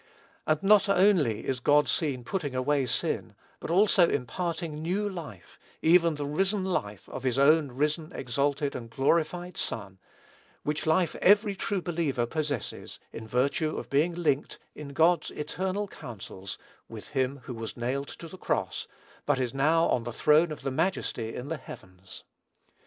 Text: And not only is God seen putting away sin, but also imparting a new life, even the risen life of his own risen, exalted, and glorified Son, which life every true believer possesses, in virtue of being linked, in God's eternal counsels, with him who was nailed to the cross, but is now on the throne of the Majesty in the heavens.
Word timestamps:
And 0.47 0.63
not 0.63 0.89
only 0.89 1.45
is 1.45 1.59
God 1.59 1.87
seen 1.87 2.23
putting 2.23 2.55
away 2.55 2.87
sin, 2.87 3.35
but 3.59 3.69
also 3.69 4.09
imparting 4.09 4.73
a 4.73 4.77
new 4.77 5.07
life, 5.07 5.59
even 5.83 6.15
the 6.15 6.25
risen 6.25 6.65
life 6.65 7.07
of 7.09 7.21
his 7.21 7.37
own 7.37 7.71
risen, 7.73 8.11
exalted, 8.11 8.75
and 8.75 8.89
glorified 8.89 9.57
Son, 9.57 9.99
which 10.63 10.87
life 10.87 11.13
every 11.17 11.55
true 11.55 11.83
believer 11.83 12.25
possesses, 12.25 12.97
in 13.13 13.27
virtue 13.27 13.77
of 13.77 13.91
being 13.91 14.15
linked, 14.15 14.57
in 14.73 14.87
God's 14.93 15.29
eternal 15.29 15.87
counsels, 15.87 16.57
with 16.89 17.09
him 17.09 17.41
who 17.43 17.53
was 17.53 17.77
nailed 17.77 18.07
to 18.07 18.27
the 18.27 18.39
cross, 18.39 18.87
but 19.27 19.39
is 19.39 19.53
now 19.53 19.85
on 19.85 20.03
the 20.03 20.11
throne 20.11 20.51
of 20.51 20.63
the 20.63 20.71
Majesty 20.71 21.35
in 21.35 21.49
the 21.49 21.57
heavens. 21.57 22.23